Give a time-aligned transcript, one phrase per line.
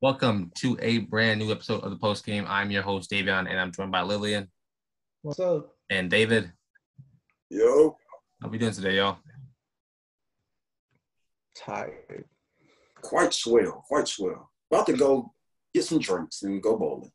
[0.00, 2.44] Welcome to a brand new episode of the post game.
[2.48, 4.48] I'm your host, Davion, and I'm joined by Lillian
[5.22, 5.74] What's up?
[5.90, 6.52] and David.
[7.50, 7.96] Yo,
[8.40, 9.18] How we doing today, y'all?
[11.56, 12.24] Tired.
[13.02, 14.50] quite swell, quite swell.
[14.70, 15.32] About to go
[15.74, 17.10] get some drinks and go bowling.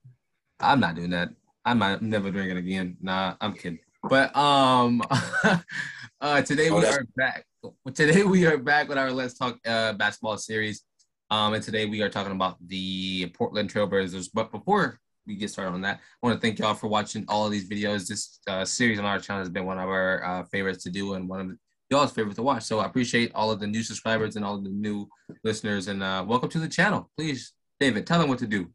[0.59, 1.29] I'm not doing that.
[1.63, 2.97] I might never drink it again.
[3.01, 3.79] Nah, I'm kidding.
[4.03, 5.01] But um,
[6.21, 7.45] uh, today Oh, we are back.
[7.93, 10.83] Today we are back with our Let's Talk uh, basketball series.
[11.29, 14.29] Um, and today we are talking about the Portland Trailblazers.
[14.33, 17.45] But before we get started on that, I want to thank y'all for watching all
[17.45, 18.07] of these videos.
[18.07, 21.13] This uh, series on our channel has been one of our uh, favorites to do
[21.13, 21.57] and one of
[21.89, 22.63] y'all's favorites to watch.
[22.63, 25.07] So I appreciate all of the new subscribers and all of the new
[25.43, 25.87] listeners.
[25.87, 27.09] And uh, welcome to the channel.
[27.17, 28.69] Please, David, tell them what to do.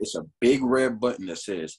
[0.00, 1.78] It's a big red button that says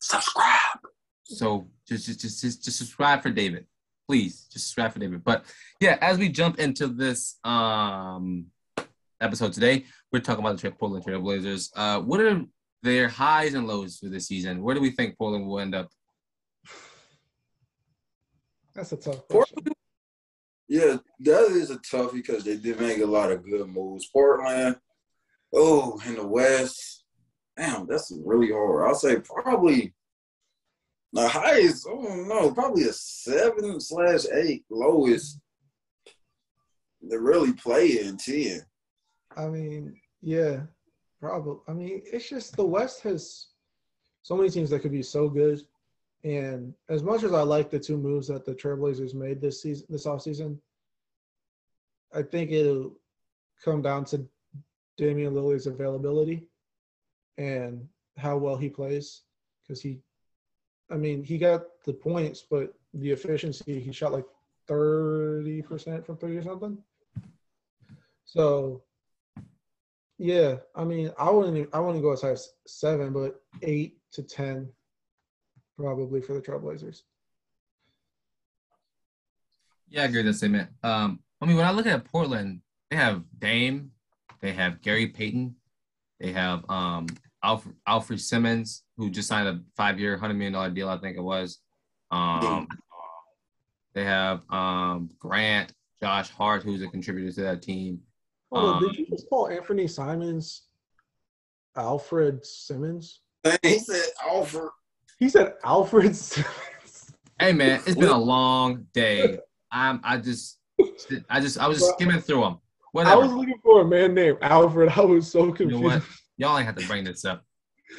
[0.00, 0.80] subscribe.
[1.24, 3.66] So just just just just, just subscribe for David.
[4.08, 5.24] Please just subscribe for David.
[5.24, 5.44] But
[5.80, 8.46] yeah, as we jump into this um
[9.20, 11.70] episode today, we're talking about the Portland Trailblazers.
[11.76, 12.42] Uh what are
[12.82, 14.62] their highs and lows for this season?
[14.62, 15.88] Where do we think Portland will end up?
[18.74, 19.58] That's a tough question.
[20.68, 24.08] Yeah, that is a tough because they did make a lot of good moves.
[24.10, 24.76] Portland,
[25.52, 27.04] oh, in the West,
[27.56, 28.88] damn, that's really hard.
[28.88, 29.92] I'll say probably
[31.12, 31.86] the highest.
[31.86, 34.64] I don't know, probably a seven slash eight.
[34.70, 35.40] Lowest,
[37.02, 38.62] they really play in ten.
[39.36, 40.60] I mean, yeah,
[41.20, 41.56] probably.
[41.68, 43.48] I mean, it's just the West has
[44.22, 45.62] so many teams that could be so good.
[46.24, 49.86] And as much as I like the two moves that the Trailblazers made this season,
[49.88, 50.56] this offseason,
[52.14, 52.94] I think it'll
[53.64, 54.24] come down to
[54.96, 56.46] Damian Lillard's availability
[57.38, 59.22] and how well he plays.
[59.62, 59.98] Because he,
[60.92, 64.26] I mean, he got the points, but the efficiency, he shot like
[64.68, 66.78] 30% from three or something.
[68.24, 68.82] So,
[70.18, 74.22] yeah, I mean, I wouldn't, I wouldn't go as high as seven, but eight to
[74.22, 74.68] 10
[75.78, 77.02] probably for the Trailblazers.
[79.88, 80.70] Yeah, I agree with that statement.
[80.82, 82.60] Um, I mean, when I look at Portland,
[82.90, 83.90] they have Dame,
[84.40, 85.56] they have Gary Payton,
[86.20, 87.06] they have um
[87.44, 91.22] Alfred, Alfred Simmons, who just signed a five-year, hundred million dollar deal, I think it
[91.22, 91.58] was.
[92.10, 92.68] Um,
[93.94, 98.00] they have um Grant, Josh Hart, who's a contributor to that team.
[98.52, 100.62] Hold on, Um, did you just call Anthony Simons
[101.76, 103.20] Alfred Simmons?
[103.62, 104.72] he said offer.
[105.18, 107.12] He said Alfred Simmons.
[107.40, 109.38] Hey man, it's been a long day.
[109.70, 110.58] I'm I just
[111.28, 112.58] I just I was just skimming through them.
[112.94, 114.90] I was looking for a man named Alfred.
[114.90, 115.82] I was so you know confused.
[115.82, 116.02] what?
[116.42, 117.44] Y'all ain't have to bring this up.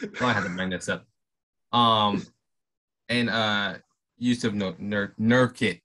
[0.02, 1.06] Y'all ain't have to bring this up.
[1.72, 2.28] Um,
[3.08, 3.76] and uh,
[4.22, 5.80] Jusuf Nur- Nur- Nurkic,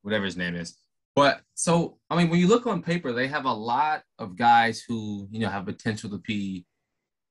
[0.00, 0.78] whatever his name is.
[1.14, 4.82] But so I mean, when you look on paper, they have a lot of guys
[4.88, 6.64] who you know have potential to be,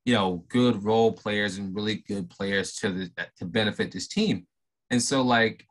[0.06, 4.46] you know, good role players and really good players to the to benefit this team.
[4.92, 5.66] And so, like,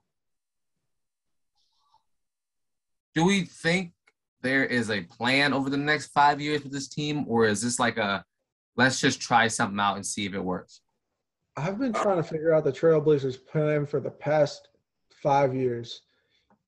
[3.14, 3.92] do we think
[4.42, 7.78] there is a plan over the next five years with this team, or is this
[7.78, 8.24] like a
[8.78, 10.80] let's just try something out and see if it works?
[11.56, 14.68] I've been trying to figure out the Trailblazers plan for the past
[15.22, 16.02] five years.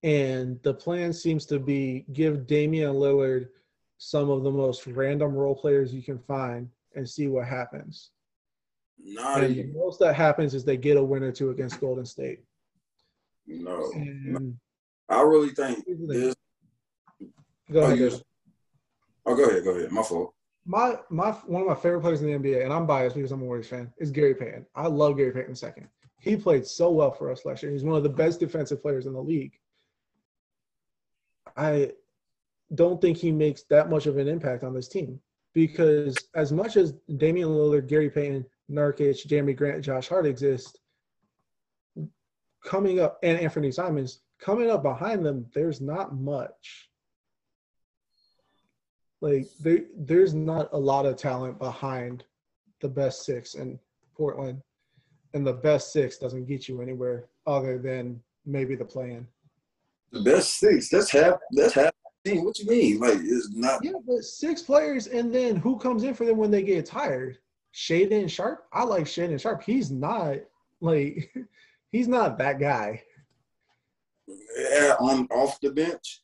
[0.02, 3.48] And the plan seems to be give Damian Lillard
[3.98, 8.10] some of the most random role players you can find and see what happens.
[9.02, 12.04] Not And the most that happens is they get a win or two against Golden
[12.04, 12.40] State.
[13.46, 14.56] No, And
[15.08, 16.34] I really think this.
[17.70, 17.98] go ahead.
[17.98, 18.24] you- David.
[19.26, 19.92] oh, go ahead, go ahead.
[19.92, 20.34] My fault.
[20.66, 23.42] My my one of my favorite players in the NBA, and I'm biased because I'm
[23.42, 24.66] a Warriors fan, is Gary Payton.
[24.74, 25.88] I love Gary Payton second.
[26.18, 27.72] He played so well for us last year.
[27.72, 29.58] He's one of the best defensive players in the league.
[31.56, 31.92] I
[32.74, 35.18] don't think he makes that much of an impact on this team
[35.54, 40.78] because as much as Damian Lillard, Gary Payton, Nurkic, Jerami Grant, Josh Hart exist,
[42.64, 46.89] coming up and Anthony Simons coming up behind them, there's not much.
[49.20, 52.24] Like there, there's not a lot of talent behind
[52.80, 53.78] the best six in
[54.16, 54.62] Portland,
[55.34, 59.26] and the best six doesn't get you anywhere other than maybe the play-in.
[60.12, 60.88] The best six.
[60.88, 61.34] That's half.
[61.52, 61.92] That's half.
[62.24, 62.44] team.
[62.44, 62.98] What you mean?
[62.98, 63.84] Like it's not.
[63.84, 67.38] Yeah, but six players, and then who comes in for them when they get tired?
[67.74, 68.66] Shaedon Sharpe.
[68.72, 69.62] I like Shaedon Sharpe.
[69.62, 70.36] He's not
[70.80, 71.32] like
[71.92, 73.02] he's not that guy.
[74.26, 76.22] Yeah, on off the bench.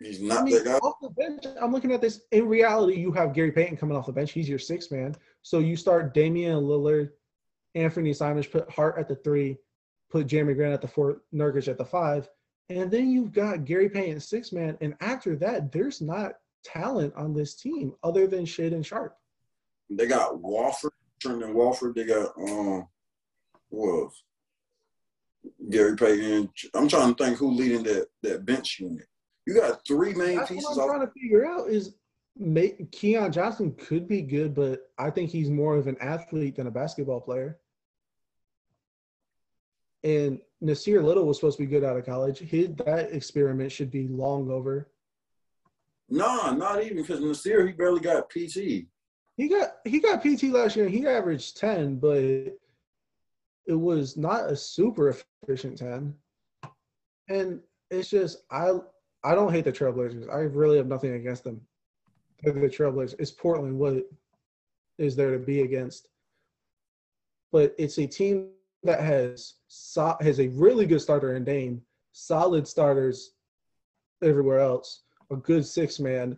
[0.00, 0.78] He's not I mean, that guy.
[0.78, 2.20] off the bench, I'm looking at this.
[2.32, 4.32] In reality, you have Gary Payton coming off the bench.
[4.32, 5.14] He's your sixth man.
[5.42, 7.10] So you start Damian Lillard,
[7.74, 9.58] Anthony Simons, put Hart at the three,
[10.10, 12.28] put Jerami Grant at the four, Nurkic at the five,
[12.68, 14.76] and then you've got Gary Payton six man.
[14.80, 16.32] And after that, there's not
[16.64, 19.16] talent on this team other than Shaedon Sharpe.
[19.88, 21.94] They got Watford, Trendon Watford.
[21.94, 22.86] They got um,
[23.70, 24.22] who else?
[25.70, 26.50] Gary Payton.
[26.74, 29.06] I'm trying to think who leading that that bench unit.
[29.46, 30.64] You got three main That's pieces.
[30.64, 31.94] what I'm off- trying to figure out is
[32.92, 36.70] Keon Johnson could be good, but I think he's more of an athlete than a
[36.70, 37.58] basketball player.
[40.04, 42.38] And Nassir Little was supposed to be good out of college.
[42.38, 44.88] His that experiment should be long over.
[46.08, 48.86] Nah, not even because Nassir he barely got PT.
[49.36, 50.86] He got he got PT last year.
[50.86, 52.58] and He averaged ten, but it
[53.74, 56.14] was not a super efficient ten.
[57.28, 57.60] And
[57.90, 58.72] it's just I
[59.26, 60.32] I don't hate the Trailblazers.
[60.32, 61.60] I really have nothing against them.
[62.44, 63.16] The Trailblazers.
[63.18, 63.76] It's Portland.
[63.76, 64.08] What
[64.98, 66.06] is there to be against?
[67.50, 68.50] But it's a team
[68.84, 69.54] that has
[70.20, 71.82] has a really good starter in Dame,
[72.12, 73.32] solid starters
[74.22, 75.02] everywhere else,
[75.32, 76.36] a good six man,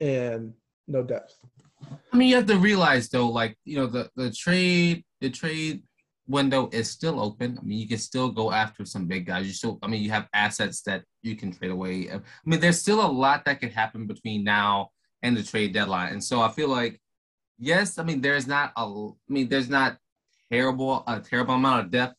[0.00, 0.54] and
[0.88, 1.36] no depth.
[2.10, 5.82] I mean, you have to realize though, like you know, the the trade the trade
[6.26, 7.58] window is still open.
[7.60, 9.46] I mean, you can still go after some big guys.
[9.46, 12.10] You still, I mean, you have assets that you can trade away.
[12.10, 14.90] I mean, there's still a lot that could happen between now
[15.22, 16.12] and the trade deadline.
[16.12, 17.00] And so I feel like,
[17.58, 19.98] yes, I mean, there's not a, I mean, there's not
[20.50, 22.14] terrible a terrible amount of depth,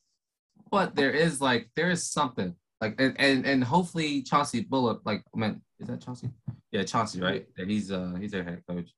[0.72, 5.24] but there is like there is something like and and, and hopefully Chauncey Bullock, like
[5.34, 6.30] I mean, is that Chauncey?
[6.72, 7.46] Yeah, Chauncey, right?
[7.58, 8.90] He's uh he's their head coach.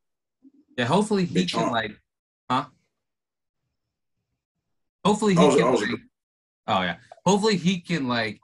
[0.78, 1.74] Yeah, hopefully he Big can Chauncey.
[1.74, 1.92] like,
[2.50, 2.66] huh?
[5.08, 5.72] Hopefully he was- can.
[5.72, 6.00] Was- like-
[6.68, 6.98] oh yeah.
[7.26, 8.40] Hopefully he can like,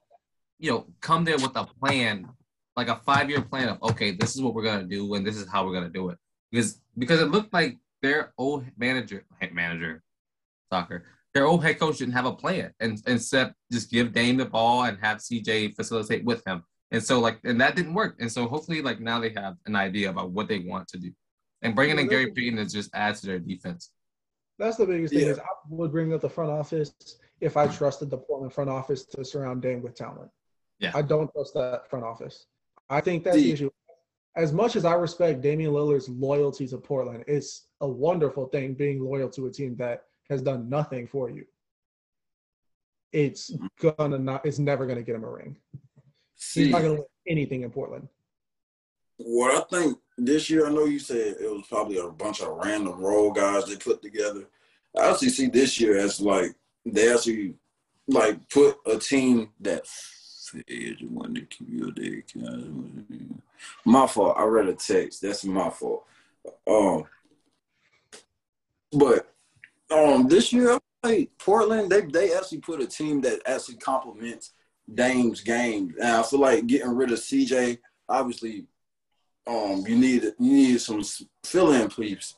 [0.60, 2.28] you know, come there with a plan,
[2.76, 5.36] like a five year plan of okay, this is what we're gonna do and this
[5.36, 6.18] is how we're gonna do it.
[6.52, 10.04] Because because it looked like their old manager head manager
[10.72, 14.46] soccer, their old head coach didn't have a plan and instead just give Dame the
[14.46, 16.64] ball and have CJ facilitate with him.
[16.92, 18.18] And so like and that didn't work.
[18.20, 21.12] And so hopefully like now they have an idea about what they want to do.
[21.62, 23.92] And bringing in Gary Payton is just adds to their defense.
[24.60, 25.32] That's the biggest thing Yeah.
[25.32, 26.94] is I would bring up the front office
[27.42, 30.32] if I trusted the Portland front office to surround Dame with talent.
[30.80, 30.92] Yeah.
[30.94, 32.46] I don't trust that front office.
[32.90, 33.70] I think that's the issue.
[34.36, 39.04] As much as I respect Damian Lillard's loyalty to Portland, it's a wonderful thing being
[39.04, 41.46] loyal to a team that has done nothing for you.
[43.12, 43.92] It's mm-hmm.
[43.98, 44.46] gonna not.
[44.46, 45.58] It's never gonna get him a ring.
[46.54, 48.08] He's not gonna win anything in Portland.
[49.18, 52.58] what I think this year, I know you said it was probably a bunch of
[52.64, 54.46] random role guys they put together.
[54.98, 56.54] I actually see this year as like
[56.86, 57.56] they actually
[58.08, 59.88] like put a team that
[63.86, 64.36] my fault.
[64.38, 65.22] I read a text.
[65.22, 66.06] That's my fault.
[66.68, 67.06] Um,
[68.92, 69.34] but
[69.92, 74.52] um, this year, like Portland, they they actually put a team that actually complements
[74.94, 77.80] Dame's game, and I feel like getting rid of CJ.
[78.10, 78.66] Obviously,
[79.46, 81.04] um, you need you need some
[81.44, 81.90] fill-in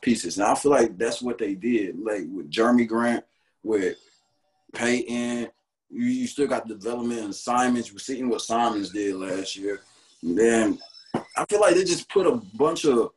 [0.01, 1.99] pieces, and I feel like that's what they did.
[1.99, 3.23] Like with Jerami Grant,
[3.63, 3.97] with
[4.73, 5.49] Payton,
[5.89, 7.91] you, you still got development in Simons.
[7.91, 9.81] We're seeing what Simons did last year.
[10.21, 10.79] And then
[11.37, 13.11] I feel like they just put a bunch of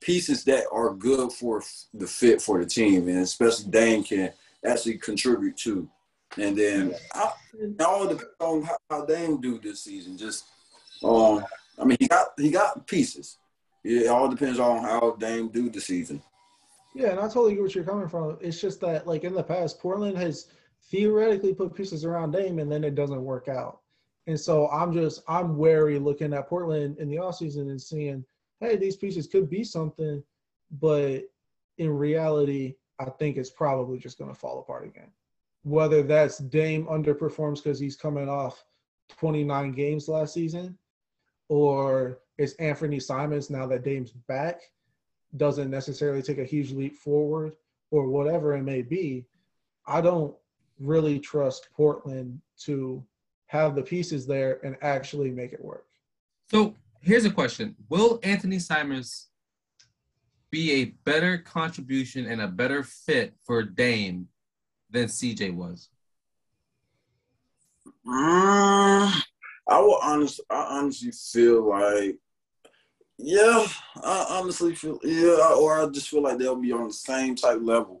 [0.00, 1.62] pieces that are good for
[1.94, 4.32] the fit for the team, and especially Dame can
[4.66, 5.88] actually contribute to.
[6.36, 7.32] And then I,
[7.84, 10.16] all depends on how, how Dame do this season.
[10.16, 10.44] Just
[11.02, 11.44] um,
[11.80, 13.38] I mean, he got he got pieces.
[13.82, 16.22] It all depends on how Dame do this season.
[16.94, 18.36] Yeah, and I totally get what you're coming from.
[18.40, 20.48] It's just that, like in the past, Portland has
[20.90, 23.80] theoretically put pieces around Dame, and then it doesn't work out.
[24.26, 28.24] And so I'm just I'm wary looking at Portland in the offseason and seeing,
[28.60, 30.22] hey, these pieces could be something,
[30.80, 31.22] but
[31.78, 35.10] in reality, I think it's probably just going to fall apart again.
[35.62, 38.64] Whether that's Dame underperforms because he's coming off
[39.18, 40.76] 29 games last season,
[41.50, 44.62] or it's Anthony Simons now that Dame's back
[45.36, 47.54] doesn't necessarily take a huge leap forward
[47.90, 49.26] or whatever it may be,
[49.86, 50.34] I don't
[50.78, 53.04] really trust Portland to
[53.46, 55.86] have the pieces there and actually make it work.
[56.50, 59.28] So here's a question: Will Anthony Simons
[60.50, 64.28] be a better contribution and a better fit for Dame
[64.88, 65.88] than CJ was?
[68.06, 69.22] Mm,
[69.70, 70.40] I will honest.
[70.50, 72.18] I honestly feel like,
[73.18, 73.66] yeah,
[74.02, 77.60] I honestly feel yeah, or I just feel like they'll be on the same type
[77.62, 78.00] level.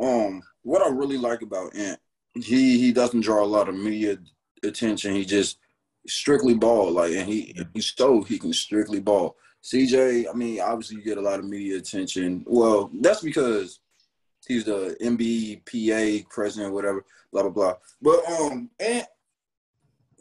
[0.00, 1.98] Um, what I really like about Ant,
[2.34, 4.18] he he doesn't draw a lot of media
[4.62, 5.14] attention.
[5.14, 5.58] He just
[6.06, 9.36] strictly ball like, and he he so he can strictly ball.
[9.64, 12.44] CJ, I mean, obviously you get a lot of media attention.
[12.46, 13.80] Well, that's because
[14.46, 17.74] he's the NBPA president, whatever, blah blah blah.
[18.00, 19.08] But um, Ant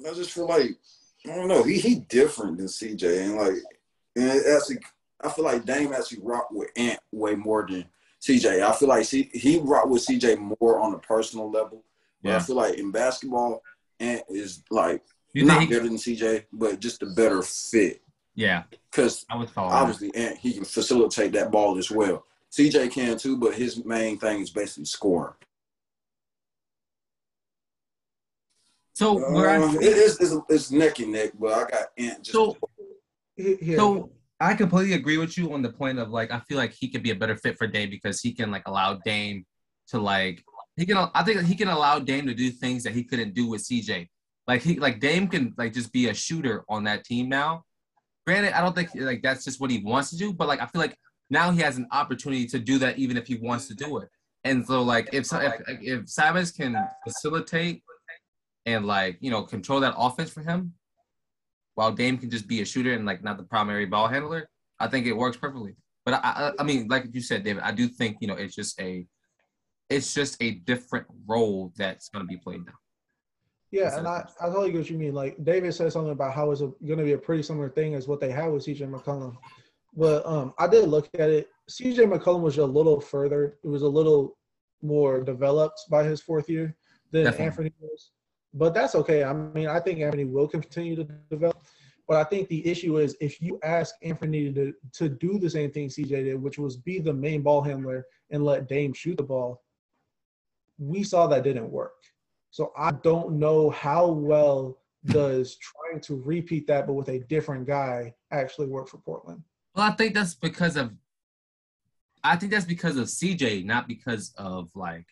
[0.05, 0.71] I just feel like
[1.25, 1.63] I don't know.
[1.63, 3.55] He he different than CJ, and like,
[4.15, 4.77] and actually
[5.21, 7.85] I feel like Dame actually rocked with Ant way more than
[8.21, 8.61] CJ.
[8.63, 11.83] I feel like C, he rocked with CJ more on a personal level.
[12.23, 13.61] But I feel like in basketball,
[13.99, 15.61] Ant is like You not?
[15.61, 18.01] He, better than CJ, but just a better fit.
[18.35, 19.69] yeah, Because I would follow.
[19.69, 19.75] that.
[19.75, 22.25] obviously Ant he can facilitate that ball as well.
[22.51, 25.33] CJ can too, but his main thing is basically scoring.
[28.97, 32.23] So where I Uh, it is it's, it's neck and neck, but I got Ant
[32.23, 32.57] just so
[33.35, 33.77] here.
[33.77, 36.89] So I completely agree with you on the point of like I feel like he
[36.89, 39.45] could be a better fit for Dame because he can like allow Dame
[39.89, 40.43] to like
[40.77, 43.47] he can I think he can allow Dame to do things that he couldn't do
[43.47, 44.07] with CJ.
[44.47, 47.65] Like he like Dame can like just be a shooter on that team now.
[48.25, 50.65] Granted, I don't think like that's just what he wants to do, but like I
[50.65, 50.97] feel like
[51.29, 54.09] now he has an opportunity to do that even if he wants to do it.
[54.43, 57.83] And so like if if if Simons can facilitate
[58.67, 60.73] and like you know control that offense for him,
[61.73, 64.87] while Dame can just be a shooter and like not the primary ball handler, I
[64.87, 65.75] think it works perfectly.
[66.05, 68.53] But I, I, I mean, like you said, David, I do think you know it's
[68.53, 69.07] just a,
[69.89, 72.73] it's just a different role that's going to be played now.
[73.71, 75.13] Yeah, and I, I totally get what you mean.
[75.13, 78.07] Like David said something about how it's going to be a pretty similar thing as
[78.07, 79.35] what they had with CJ McCollum.
[79.95, 81.47] But um, I did look at it.
[81.69, 83.57] CJ McCollum was a little further.
[83.63, 84.37] It was a little
[84.81, 86.75] more developed by his fourth year
[87.11, 87.45] than Definitely.
[87.45, 88.11] Anthony was.
[88.57, 89.23] But that's okay.
[89.23, 91.63] I mean, I think Anthony will continue to develop.
[92.07, 95.71] But I think the issue is if you ask Anthony to, to do the same
[95.71, 99.23] thing CJ did, which was be the main ball handler and let Dame shoot the
[99.23, 99.61] ball,
[100.79, 101.93] we saw that didn't work.
[102.49, 107.67] So I don't know how well does trying to repeat that but with a different
[107.67, 109.43] guy actually work for Portland.
[109.75, 110.91] Well, I think that's because of,
[112.23, 115.05] I think that's because of CJ, not because of like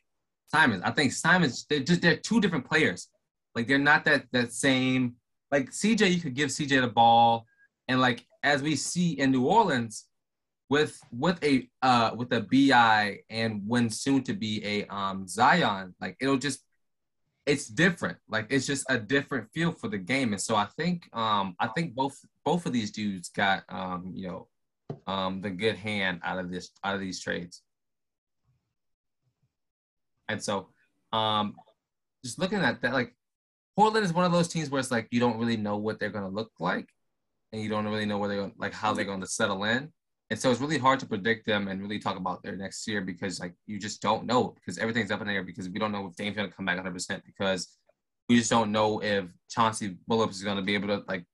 [0.48, 0.82] Simons.
[0.84, 3.10] I think Simons they're just they're two different players.
[3.56, 5.16] Like they're not that that same.
[5.52, 7.46] Like CJ, you could give CJ the ball,
[7.88, 10.06] and like as we see in New Orleans,
[10.70, 15.96] with with a uh with a Bi and when soon to be a um Zion,
[16.02, 16.62] like it'll just
[17.46, 18.18] it's different.
[18.28, 21.68] Like it's just a different feel for the game, and so I think um I
[21.68, 24.48] think both both of these dudes got um you know
[25.08, 27.62] um the good hand out of this out of these trades,
[30.28, 30.70] and so
[31.14, 31.56] um
[32.24, 33.16] just looking at that like
[33.76, 36.10] Portland is one of those teams where it's like you don't really know what they're
[36.10, 36.90] gonna look like,
[37.52, 39.92] and you don't really know where they're gonna, like how they're going to settle in.
[40.30, 43.02] And so it's really hard to predict them and really talk about their next year
[43.02, 45.92] because like you just don't know because everything's up in the air because we don't
[45.92, 47.78] know if Dame's gonna come back 100 percent because
[48.28, 51.26] we just don't know if Chauncey Billups is gonna be able to like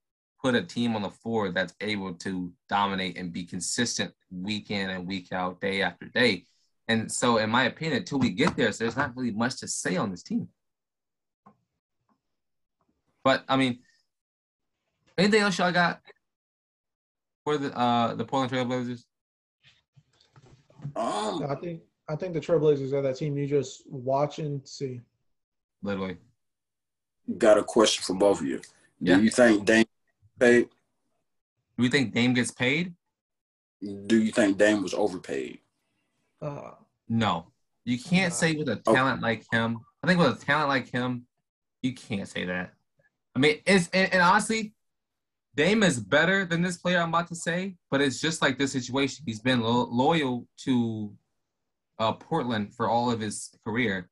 [0.42, 4.90] put a team on the floor that's able to dominate and be consistent week in
[4.90, 6.46] and week out, day after day.
[6.88, 9.68] And so, in my opinion, until we get there, so there's not really much to
[9.68, 10.50] say on this team.
[13.24, 13.80] But I mean,
[15.18, 16.02] anything else y'all got
[17.44, 19.04] for the uh the Portland Trailblazers?
[20.96, 25.02] Um, I think I think the Trailblazers are that team you just watch and see.
[25.84, 26.18] Literally,
[27.38, 28.62] got a question for both of you.
[29.00, 29.18] Yeah.
[29.18, 29.86] Do you think Dame
[30.40, 30.70] paid?
[31.78, 32.94] do you think Dame gets paid?
[34.06, 35.60] Do you think Dame was overpaid?
[36.42, 36.72] Uh,
[37.10, 37.48] No,
[37.84, 38.36] you can't Nah.
[38.38, 38.94] say with a Okay.
[38.94, 39.80] talent like him.
[40.04, 41.26] I think with a talent like him,
[41.82, 42.74] you can't say that.
[43.36, 44.74] I mean, it's and, and honestly,
[45.56, 48.72] Dame is better than this player I'm about to say, but it's just like this
[48.72, 49.24] situation.
[49.26, 51.14] He's been lo- loyal to
[52.00, 54.10] uh, Portland for all of his career,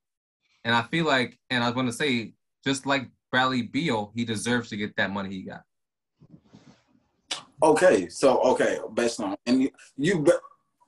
[0.64, 2.34] and I feel like, and I was going to say,
[2.64, 5.64] just like Bradley Beal, he deserves to get that money he got.
[7.62, 10.26] Okay, so okay, based on and you you,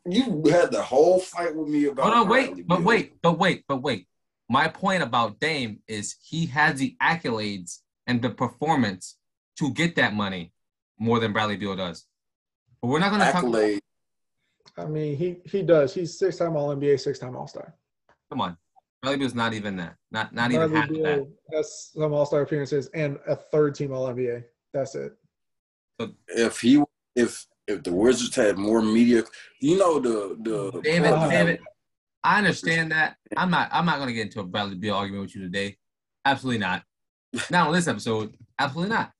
[0.05, 2.05] you had the whole fight with me about.
[2.07, 4.07] Oh no, Bradley wait, but wait, but wait, but wait.
[4.49, 7.79] My point about Dame is he has the accolades
[8.11, 9.15] and the performance
[9.57, 10.51] to get that money
[10.99, 12.05] more than Bradley Beal does.
[12.81, 13.35] But we're not going to talk.
[13.35, 13.79] accolade.
[14.77, 15.93] I mean, he he does.
[15.93, 17.73] He's six time All NBA, six time All Star.
[18.29, 18.57] Come on,
[19.01, 19.95] Bradley Beal's not even that.
[20.11, 21.27] Not not even half of that.
[21.53, 24.43] has some All Star appearances and a third team All NBA.
[24.73, 25.13] That's it.
[26.27, 26.83] If he
[27.15, 29.23] if if the Wizards had more media,
[29.61, 31.29] you know the the David, Wow.
[31.29, 31.59] David,
[32.23, 33.15] I understand that.
[33.37, 33.69] I'm not.
[33.71, 35.77] I'm not going to get into a Bradley Beal argument with you today.
[36.25, 36.83] Absolutely not.
[37.49, 38.35] Not on this episode.
[38.59, 39.11] Absolutely not.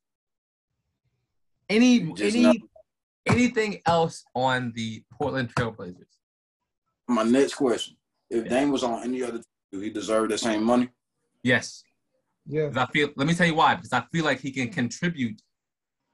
[1.70, 2.56] Any Just any not-
[3.26, 6.06] anything else on the Portland Trailblazers?
[7.08, 7.96] My next question:
[8.30, 10.90] If Dame was on any other, team, do he deserve the same money?
[11.44, 11.84] Yes.
[12.46, 12.68] Yeah.
[12.68, 13.10] 'Cause I feel.
[13.16, 13.76] Let me tell you why.
[13.76, 15.42] Because I feel like he can contribute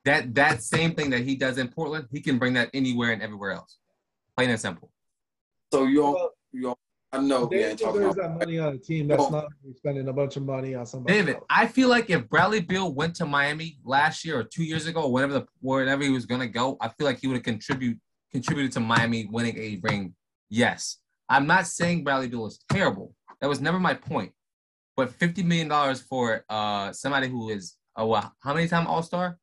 [0.06, 2.08] that that same thing that he does in Portland.
[2.12, 3.78] He can bring that anywhere and everywhere else.
[4.36, 4.92] Plain and simple.
[5.74, 6.80] So you all, you all,
[7.14, 8.16] I know we Dame ain't talking about.
[8.18, 9.46] that money on a team that's not
[9.78, 11.18] spending a bunch of money on somebody.
[11.18, 11.46] David, else.
[11.50, 15.04] I feel like if Bradley Beal went to Miami last year or two years ago,
[15.04, 17.98] or whatever the wherever he was gonna go, I feel like he would have contribute
[18.32, 20.14] contributed to Miami winning a ring?
[20.50, 20.98] Yes.
[21.30, 23.14] I'm not saying Bradley Beal is terrible.
[23.42, 24.32] That was never my point.
[24.96, 29.04] But fifty million dollars for uh somebody who is a what, how many time All
[29.04, 29.38] Star?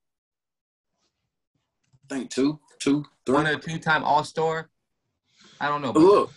[2.10, 3.34] I think two, two, three.
[3.34, 4.68] One or two time All Star.
[5.60, 5.92] I don't know.
[5.92, 6.32] But look,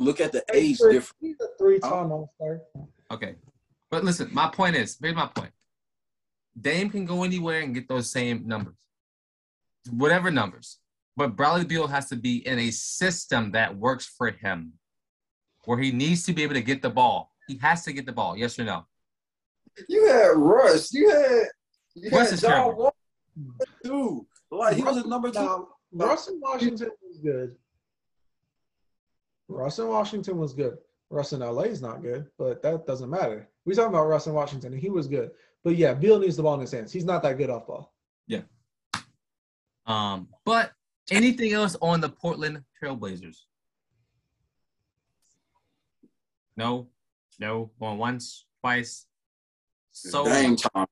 [0.00, 1.12] look at the age difference.
[1.20, 2.62] He's a three-time All-Star.
[3.10, 3.36] Okay.
[3.90, 5.50] But listen, my point is, here's my point.
[6.60, 8.74] Dame can go anywhere and get those same numbers.
[9.90, 10.78] Whatever numbers.
[11.16, 14.72] But Bradley Beal has to be in a system that works for him.
[15.64, 17.32] Where he needs to be able to get the ball.
[17.46, 18.86] He has to get the ball, yes or no?
[19.88, 20.92] You had Russ.
[20.92, 21.46] You had
[21.94, 22.82] you Russ had is John terrible.
[22.82, 22.94] Wall
[23.84, 24.26] too.
[24.50, 25.40] Like he was a number two.
[25.40, 27.56] Now, Russ Washington was good.
[29.50, 30.78] Russ in Washington was good.
[31.10, 33.48] Russ in LA is not good, but that doesn't matter.
[33.64, 35.30] We're talking about Russ in Washington, and he was good.
[35.64, 36.92] But yeah, Beal needs the ball in his hands.
[36.92, 37.92] He's not that good off ball.
[38.26, 38.42] Yeah.
[39.86, 40.72] Um, but
[41.10, 43.38] anything else on the Portland Trailblazers?
[46.56, 46.88] No,
[47.40, 49.06] no, going once, twice.
[49.90, 50.86] So Dame time.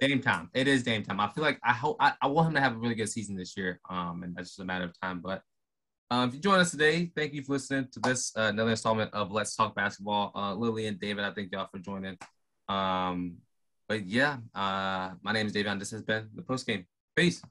[0.00, 0.48] Dame time.
[0.54, 1.20] It is Dame time.
[1.20, 3.34] I feel like I hope I, I want him to have a really good season
[3.34, 3.80] this year.
[3.90, 5.20] Um, and that's just a matter of time.
[5.20, 5.42] But
[6.10, 9.12] um, if you join us today, thank you for listening to this uh, another installment
[9.12, 10.32] of Let's Talk Basketball.
[10.34, 12.16] Uh, Lily and David, I thank y'all for joining.
[12.68, 13.38] Um,
[13.88, 16.86] but yeah, uh, my name is David, and this has been the post game.
[17.14, 17.42] Peace.